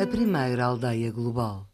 [0.00, 1.66] a primeira aldeia global.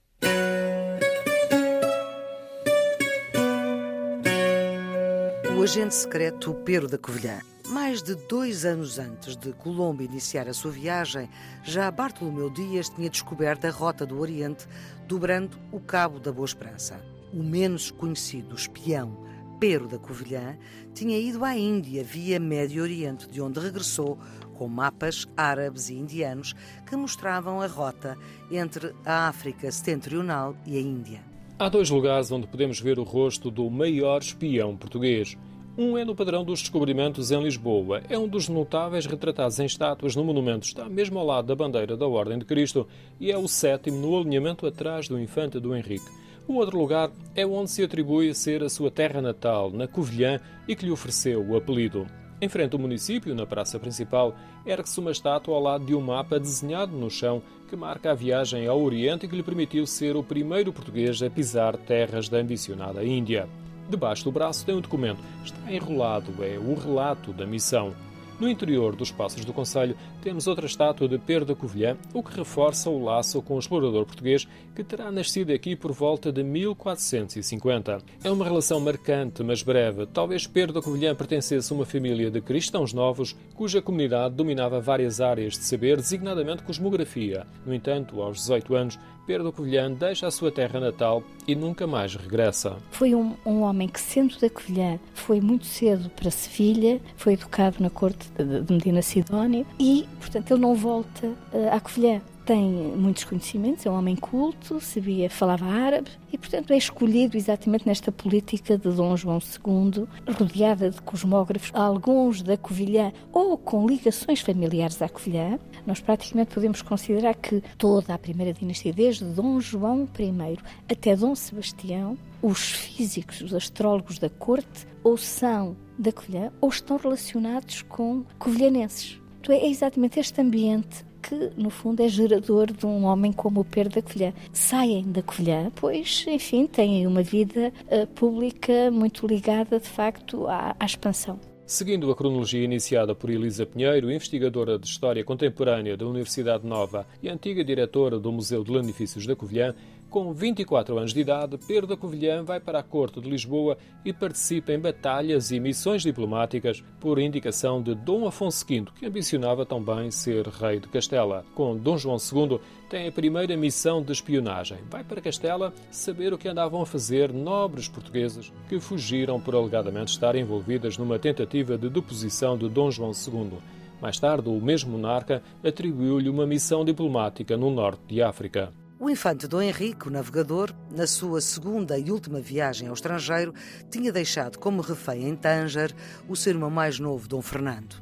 [5.54, 7.40] O agente secreto Pedro da Covilhã.
[7.68, 11.28] Mais de dois anos antes de Colombo iniciar a sua viagem,
[11.62, 14.66] já Bartolomeu Dias tinha descoberto a rota do Oriente,
[15.06, 17.04] dobrando o Cabo da Boa Esperança.
[17.30, 19.18] O menos conhecido espião
[19.60, 20.56] Pero da Covilhã
[20.94, 24.18] tinha ido à Índia via Médio Oriente, de onde regressou
[24.54, 26.54] com mapas árabes e indianos
[26.86, 28.16] que mostravam a rota
[28.50, 31.20] entre a África Setentrional e a Índia.
[31.58, 35.36] Há dois lugares onde podemos ver o rosto do maior espião português.
[35.76, 38.00] Um é no padrão dos descobrimentos em Lisboa.
[38.08, 40.66] É um dos notáveis retratados em estátuas no monumento.
[40.66, 42.86] Está mesmo ao lado da bandeira da Ordem de Cristo
[43.18, 46.06] e é o sétimo no alinhamento atrás do infante do Henrique.
[46.46, 50.76] O outro lugar é onde se atribui ser a sua terra natal, na Covilhã, e
[50.76, 52.06] que lhe ofereceu o apelido.
[52.40, 54.34] Em frente ao município, na praça principal,
[54.66, 58.66] ergue-se uma estátua ao lado de um mapa desenhado no chão que marca a viagem
[58.66, 63.04] ao Oriente e que lhe permitiu ser o primeiro português a pisar terras da ambicionada
[63.04, 63.48] Índia.
[63.88, 65.20] Debaixo do braço tem um documento.
[65.44, 67.94] Está enrolado, é o relato da missão.
[68.38, 72.36] No interior dos Passos do Conselho temos outra estátua de Pedro da Covilhã, o que
[72.36, 77.98] reforça o laço com o explorador português que terá nascido aqui por volta de 1450.
[78.24, 80.06] É uma relação marcante, mas breve.
[80.06, 85.20] Talvez Pedro da Covilhã pertencesse a uma família de cristãos novos, cuja comunidade dominava várias
[85.20, 87.46] áreas de saber, designadamente cosmografia.
[87.64, 92.14] No entanto, aos 18 anos, Pedro Covilhã deixa a sua terra natal e nunca mais
[92.14, 92.76] regressa.
[92.90, 97.76] Foi um, um homem que, sendo da Covilhã, foi muito cedo para Sevilha, foi educado
[97.80, 102.62] na corte de, de Medina Sidónia e, portanto, ele não volta uh, à Covilhã tem
[102.62, 108.12] muitos conhecimentos, é um homem culto, sabia, falava árabe e, portanto, é escolhido exatamente nesta
[108.12, 110.06] política de Dom João II,
[110.38, 115.58] rodeada de cosmógrafos, alguns da Covilhã ou com ligações familiares à Covilhã.
[115.86, 120.58] Nós praticamente podemos considerar que toda a primeira dinastia, desde Dom João I
[120.90, 126.96] até Dom Sebastião, os físicos, os astrólogos da corte, ou são da Covilhã ou estão
[126.96, 129.20] relacionados com covilhanenses.
[129.40, 133.64] Então, é exatamente este ambiente que, no fundo, é gerador de um homem como o
[133.64, 134.32] Pedro da Covilhã.
[134.52, 140.76] Saem da Covilhã, pois, enfim, têm uma vida uh, pública muito ligada, de facto, à,
[140.78, 141.38] à expansão.
[141.66, 147.28] Seguindo a cronologia iniciada por Elisa Pinheiro, investigadora de História Contemporânea da Universidade Nova e
[147.30, 149.74] antiga diretora do Museu de Lanifícios da Covilhã,
[150.14, 154.12] com 24 anos de idade, Pedro da Covilhã vai para a corte de Lisboa e
[154.12, 160.12] participa em batalhas e missões diplomáticas por indicação de Dom Afonso V, que ambicionava também
[160.12, 161.44] ser rei de Castela.
[161.52, 164.78] Com Dom João II, tem a primeira missão de espionagem.
[164.88, 170.12] Vai para Castela saber o que andavam a fazer nobres portugueses que fugiram por alegadamente
[170.12, 173.58] estar envolvidas numa tentativa de deposição de Dom João II.
[174.00, 178.72] Mais tarde, o mesmo monarca atribuiu-lhe uma missão diplomática no norte de África.
[179.04, 183.52] O infante Dom Henrique, o navegador, na sua segunda e última viagem ao estrangeiro,
[183.90, 185.94] tinha deixado como refém em Tanger
[186.26, 187.96] o seu irmão mais novo, Dom Fernando.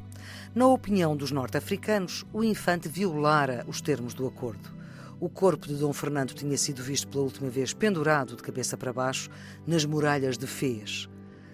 [0.54, 4.70] Na opinião dos norte-africanos, o infante violara os termos do acordo.
[5.18, 8.92] O corpo de Dom Fernando tinha sido visto pela última vez pendurado de cabeça para
[8.92, 9.28] baixo
[9.66, 11.08] nas muralhas de Fez.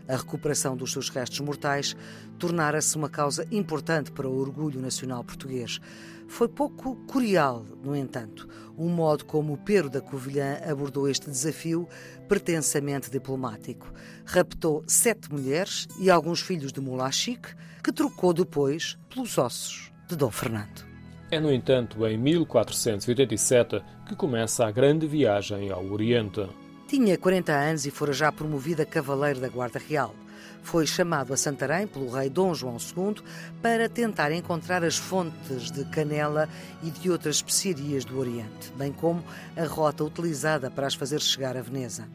[0.08, 1.94] A recuperação dos seus restos mortais
[2.38, 5.78] tornara-se uma causa importante para o orgulho nacional português.
[6.26, 11.86] Foi pouco curial, no entanto, o modo como o Pero da Covilhã abordou este desafio
[12.26, 13.92] pretensamente diplomático.
[14.24, 17.46] Raptou sete mulheres e alguns filhos de Mullah Chic,
[17.82, 20.86] que trocou depois pelos ossos de Dom Fernando.
[21.30, 26.46] É, no entanto, em 1487 que começa a grande viagem ao Oriente.
[26.88, 30.14] Tinha 40 anos e fora já promovido a cavaleiro da Guarda Real.
[30.62, 33.22] Foi chamado a Santarém pelo rei Dom João II
[33.60, 36.48] para tentar encontrar as fontes de canela
[36.82, 39.22] e de outras especiarias do Oriente, bem como
[39.54, 42.08] a rota utilizada para as fazer chegar a Veneza.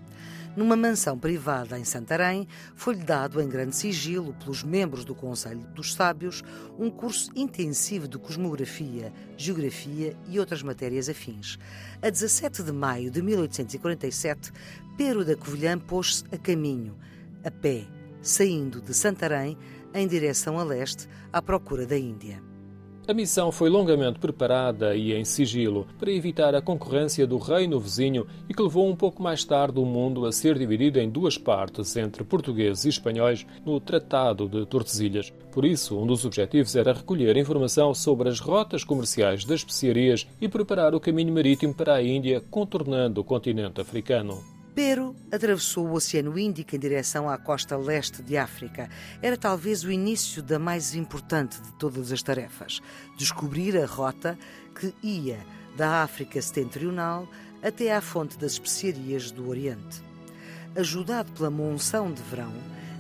[0.56, 5.94] Numa mansão privada em Santarém, foi-lhe dado em grande sigilo pelos membros do Conselho dos
[5.94, 6.44] Sábios
[6.78, 11.58] um curso intensivo de cosmografia, geografia e outras matérias afins.
[12.02, 14.52] A 17 de maio de 1847,
[14.96, 16.96] Pero da Covilhã pôs-se a caminho,
[17.44, 17.88] a pé,
[18.22, 19.58] saindo de Santarém
[19.92, 22.53] em direção a leste, à procura da Índia.
[23.06, 28.26] A missão foi longamente preparada e em sigilo para evitar a concorrência do reino vizinho
[28.48, 31.98] e que levou um pouco mais tarde o mundo a ser dividido em duas partes
[31.98, 35.34] entre portugueses e espanhóis no Tratado de Tordesilhas.
[35.52, 40.48] Por isso, um dos objetivos era recolher informação sobre as rotas comerciais das especiarias e
[40.48, 44.53] preparar o caminho marítimo para a Índia, contornando o continente africano.
[44.76, 48.90] Pero atravessou o Oceano Índico em direção à costa leste de África.
[49.22, 52.82] Era talvez o início da mais importante de todas as tarefas:
[53.16, 54.38] descobrir a rota
[54.74, 55.40] que ia
[55.78, 57.28] da África Setentrional
[57.62, 60.02] até à fonte das especiarias do Oriente.
[60.76, 62.52] Ajudado pela monção de verão,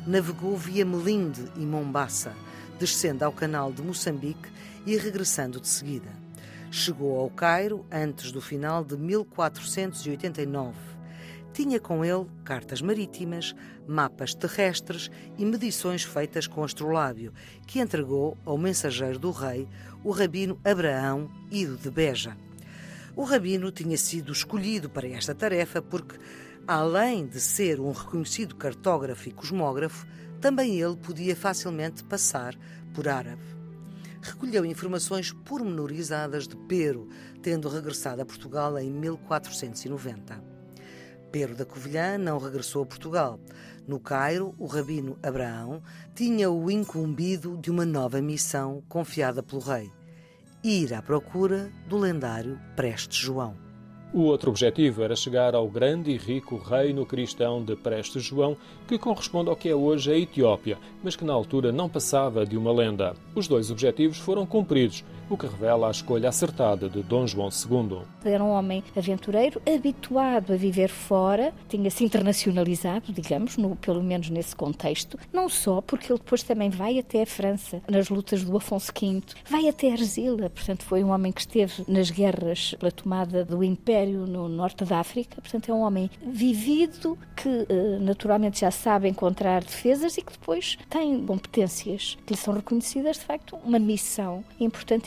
[0.05, 2.33] navegou via Melinde e Mombasa,
[2.77, 4.51] descendo ao canal de Moçambique
[4.85, 6.09] e regressando de seguida.
[6.69, 10.92] Chegou ao Cairo antes do final de 1489.
[11.53, 13.53] Tinha com ele cartas marítimas,
[13.87, 17.31] mapas terrestres e medições feitas com astrolábio,
[17.67, 19.67] que entregou ao mensageiro do rei,
[20.03, 22.35] o rabino Abraão, ido de Beja.
[23.15, 26.17] O rabino tinha sido escolhido para esta tarefa porque,
[26.67, 30.07] além de ser um reconhecido cartógrafo e cosmógrafo,
[30.41, 32.55] também ele podia facilmente passar
[32.95, 33.43] por árabe.
[34.23, 37.07] Recolheu informações pormenorizadas de Pero,
[37.43, 40.52] tendo regressado a Portugal em 1490.
[41.33, 43.39] Pero da Covilhã não regressou a Portugal.
[43.87, 45.81] No Cairo, o rabino Abraão
[46.13, 49.89] tinha o incumbido de uma nova missão confiada pelo rei:
[50.63, 53.57] ir à procura do lendário Preste João.
[54.13, 58.55] O outro objetivo era chegar ao grande e rico reino cristão de Preste João,
[58.87, 62.55] que corresponde ao que é hoje a Etiópia, mas que na altura não passava de
[62.55, 63.15] uma lenda.
[63.33, 68.01] Os dois objetivos foram cumpridos, o que revela a escolha acertada de Dom João II.
[68.23, 74.55] Era um homem aventureiro, habituado a viver fora, tinha-se internacionalizado, digamos, no, pelo menos nesse
[74.55, 78.91] contexto, não só porque ele depois também vai até a França, nas lutas do Afonso
[78.99, 83.63] V, vai até Arzila, portanto foi um homem que esteve nas guerras pela tomada do
[83.63, 89.07] Império no norte da África, portanto é um homem vivido que eh, naturalmente já sabe
[89.07, 94.43] encontrar defesas e que depois tem competências que lhe são reconhecidas, de facto, uma missão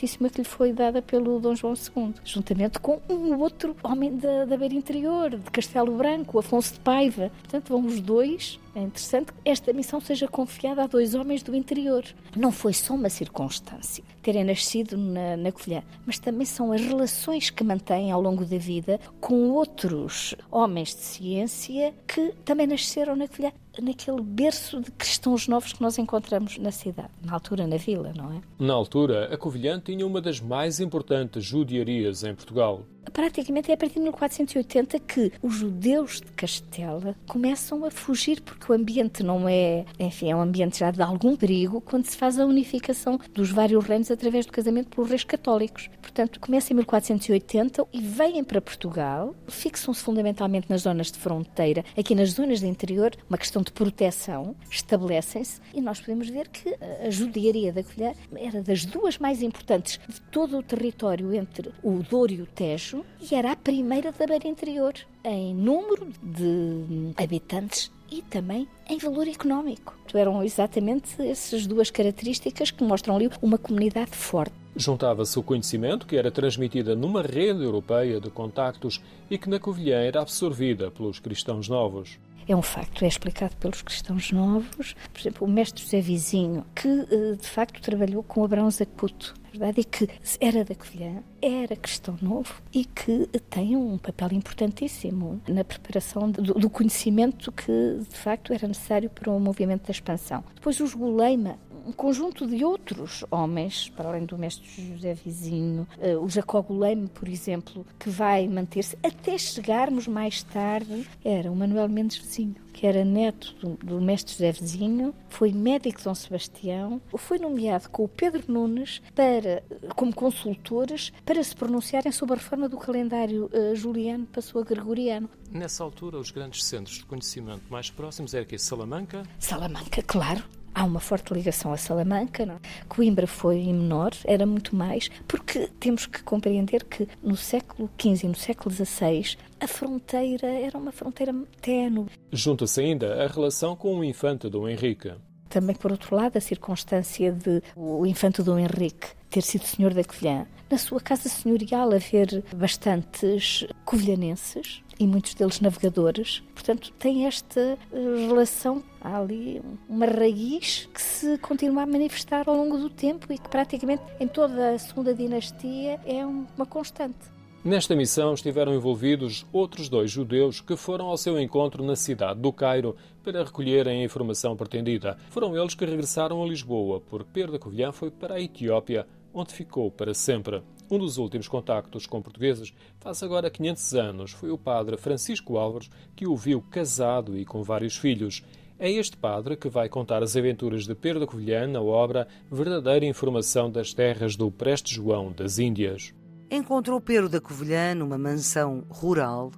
[0.07, 4.45] importantíssima que lhe foi dada pelo Dom João II, juntamente com um outro homem da,
[4.45, 7.29] da beira interior, de Castelo Branco, Afonso de Paiva.
[7.41, 11.55] Portanto, vão os dois é interessante que esta missão seja confiada a dois homens do
[11.55, 12.03] interior.
[12.35, 17.49] Não foi só uma circunstância terem nascido na, na Covilhã, mas também são as relações
[17.49, 23.27] que mantêm ao longo da vida com outros homens de ciência que também nasceram na
[23.27, 23.51] Covilhã,
[23.81, 28.33] naquele berço de cristãos novos que nós encontramos na cidade, na altura na vila, não
[28.33, 28.41] é?
[28.59, 33.77] Na altura, a Covilhã tinha uma das mais importantes judiarias em Portugal praticamente é a
[33.77, 39.47] partir de 1480 que os judeus de Castela começam a fugir porque o ambiente não
[39.47, 43.49] é, enfim, é um ambiente já de algum perigo quando se faz a unificação dos
[43.51, 45.89] vários reinos através do casamento pelos reis católicos.
[46.01, 52.15] Portanto, começa em 1480 e vêm para Portugal, fixam-se fundamentalmente nas zonas de fronteira, aqui
[52.15, 56.75] nas zonas de interior, uma questão de proteção, estabelecem-se e nós podemos ver que
[57.05, 62.01] a judiaria da Colher era das duas mais importantes de todo o território entre o
[62.03, 67.91] Douro e o Tejo e era a primeira da beira interior em número de habitantes
[68.11, 69.97] e também em valor económico.
[70.13, 74.53] Eram exatamente essas duas características que mostram ali uma comunidade forte.
[74.75, 79.99] Juntava-se o conhecimento que era transmitida numa rede europeia de contactos e que na Covilhã
[79.99, 84.95] era absorvida pelos cristãos novos é um facto, é explicado pelos cristãos novos.
[85.11, 89.81] Por exemplo, o mestre José Vizinho, que eh, de facto trabalhou com Abraão Zacuto, verdade,
[89.81, 90.09] e que
[90.39, 96.53] era da Covilhã, era cristão novo e que tem um papel importantíssimo na preparação do,
[96.53, 100.43] do conhecimento que de facto era necessário para o movimento da expansão.
[100.55, 101.57] Depois os Guleima,
[101.87, 107.07] um conjunto de outros homens, para além do mestre José Vizinho, uh, o Jacob Leme,
[107.07, 112.85] por exemplo, que vai manter-se até chegarmos mais tarde, era o Manuel Mendes Vizinho, que
[112.85, 118.03] era neto do, do mestre José Vizinho, foi médico de Dom Sebastião, foi nomeado com
[118.03, 119.63] o Pedro Nunes para,
[119.95, 125.29] como consultores para se pronunciarem sobre a reforma do calendário uh, juliano passou a gregoriano.
[125.49, 129.23] Nessa altura, os grandes centros de conhecimento mais próximos eram aqui Salamanca?
[129.39, 130.43] Salamanca, claro
[130.77, 132.45] há uma forte ligação a Salamanca.
[132.45, 132.55] Não?
[132.55, 132.59] É?
[132.87, 138.29] Coimbra foi menor, era muito mais, porque temos que compreender que no século XV e
[138.29, 142.07] no século XVI a fronteira era uma fronteira ténue.
[142.31, 145.11] Junta-se ainda a relação com o infante Dom Henrique.
[145.49, 150.03] Também, por outro lado, a circunstância de o infante Dom Henrique ter sido senhor da
[150.03, 156.43] Covilhã, na sua casa senhorial haver bastantes covilhanenses, e muitos deles navegadores.
[156.53, 162.55] Portanto, tem esta eh, relação, há ali uma raiz que se continua a manifestar ao
[162.55, 167.37] longo do tempo e que praticamente em toda a segunda dinastia é uma constante.
[167.63, 172.53] Nesta missão estiveram envolvidos outros dois judeus que foram ao seu encontro na cidade do
[172.53, 175.17] Cairo para recolherem a informação pretendida.
[175.31, 179.05] Foram eles que regressaram a Lisboa, porque Pedro da Covilhã foi para a Etiópia,
[179.37, 180.63] onde ficou para sempre.
[180.89, 185.89] Um dos últimos contactos com portugueses, faz agora 500 anos, foi o padre Francisco Álvares
[186.15, 188.43] que o viu casado e com vários filhos.
[188.79, 193.69] É este padre que vai contar as aventuras de Pedro Covilhã na obra Verdadeira Informação
[193.69, 196.13] das Terras do Preste João das Índias.
[196.49, 199.51] Encontrou Pedro da Covilhã numa mansão rural,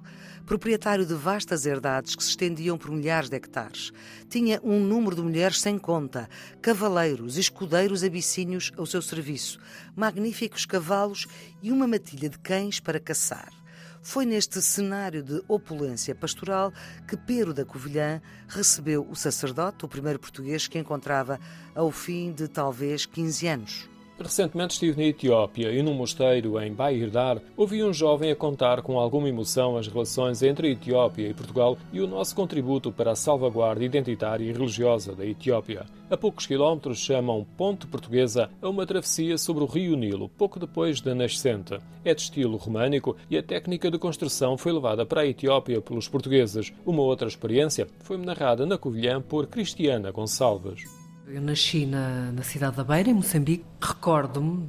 [0.44, 3.92] proprietário de vastas herdades que se estendiam por milhares de hectares.
[4.28, 6.28] Tinha um número de mulheres sem conta,
[6.60, 9.60] cavaleiros escudeiros abissínios ao seu serviço,
[9.94, 11.28] magníficos cavalos
[11.62, 13.52] e uma matilha de cães para caçar.
[14.02, 16.72] Foi neste cenário de opulência pastoral
[17.06, 21.38] que Pero da Covilhã recebeu o sacerdote, o primeiro português que encontrava
[21.74, 23.89] ao fim de talvez 15 anos.
[24.20, 28.98] Recentemente estive na Etiópia e num mosteiro em Bairdar ouvi um jovem a contar com
[28.98, 33.16] alguma emoção as relações entre a Etiópia e Portugal e o nosso contributo para a
[33.16, 35.86] salvaguarda identitária e religiosa da Etiópia.
[36.10, 41.00] A poucos quilómetros chamam Ponte Portuguesa a uma travessia sobre o rio Nilo, pouco depois
[41.00, 41.78] da nascente.
[42.04, 46.08] É de estilo românico e a técnica de construção foi levada para a Etiópia pelos
[46.08, 46.74] portugueses.
[46.84, 50.99] Uma outra experiência foi-me narrada na Covilhã por Cristiana Gonçalves.
[51.32, 53.64] Eu nasci na, na cidade da Beira, em Moçambique.
[53.80, 54.66] Recordo-me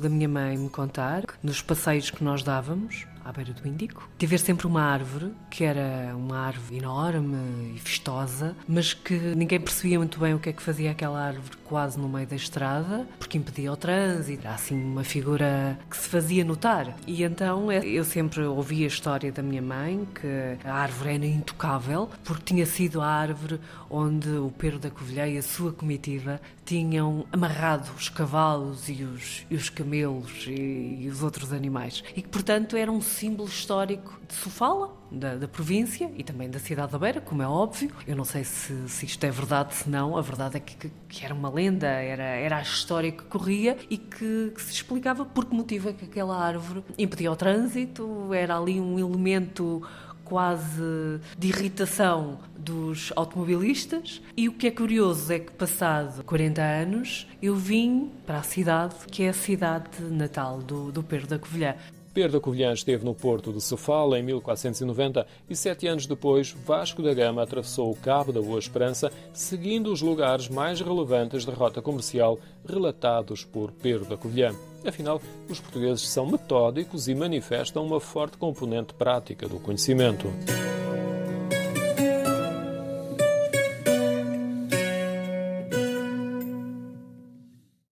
[0.00, 4.08] da minha mãe me contar que nos passeios que nós dávamos, à beira do Índico.
[4.18, 9.98] Tive sempre uma árvore, que era uma árvore enorme e vistosa, mas que ninguém percebia
[9.98, 13.38] muito bem o que é que fazia aquela árvore quase no meio da estrada, porque
[13.38, 16.96] impedia o trânsito, era assim uma figura que se fazia notar.
[17.06, 21.26] E então é, eu sempre ouvi a história da minha mãe, que a árvore era
[21.26, 23.58] intocável, porque tinha sido a árvore
[23.90, 29.46] onde o Pedro da Covilhã e a sua comitiva tinham amarrado os cavalos e os,
[29.50, 32.02] e os camelos e, e os outros animais.
[32.16, 36.58] E que, portanto, era um símbolo histórico de Sofala, da, da, província e também da
[36.58, 37.90] cidade da Beira, como é óbvio.
[38.06, 40.16] Eu não sei se, se isto é verdade, se não.
[40.16, 43.96] A verdade é que, que, era uma lenda, era, era a história que corria e
[43.96, 48.58] que, que se explicava por que motivo é que aquela árvore impedia o trânsito, era
[48.58, 49.82] ali um elemento
[50.24, 54.22] quase de irritação dos automobilistas.
[54.36, 58.94] E o que é curioso é que, passado 40 anos, eu vim para a cidade,
[59.10, 61.74] que é a cidade natal do, do Pedro da Covilhã.
[62.14, 67.12] Pedro Covilhã esteve no porto de Sofala em 1490 e sete anos depois Vasco da
[67.12, 72.38] Gama atravessou o Cabo da Boa Esperança, seguindo os lugares mais relevantes da rota comercial
[72.64, 74.54] relatados por Pedro da Covilhã.
[74.86, 80.28] Afinal, os portugueses são metódicos e manifestam uma forte componente prática do conhecimento.